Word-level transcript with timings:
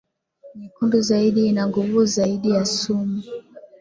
nyekundu 0.57 0.97
zaidi 1.09 1.41
ina 1.49 1.63
nguvu 1.69 1.99
zaidi 2.05 2.49
ya 2.51 2.65
sumu 2.65 3.21